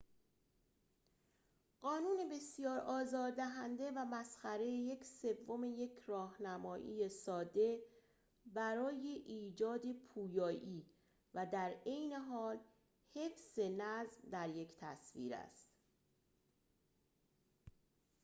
قانون 1.81 2.29
بسیار 2.31 2.79
آزار 2.79 3.31
دهنده 3.31 3.91
و 3.95 4.05
مسخره 4.05 4.65
یک 4.65 5.03
سوم 5.03 5.63
یک 5.63 5.99
راهنمایی 6.05 7.09
ساده 7.09 7.79
برای 8.45 9.07
ایجاد 9.07 9.93
پویایی 9.93 10.85
و 11.33 11.45
در 11.45 11.75
عین 11.85 12.13
حال 12.13 12.59
حفظ 13.15 13.59
نظم 13.59 14.29
در 14.31 14.49
یک 14.49 14.75
تصویر 14.79 15.33
است 15.35 15.71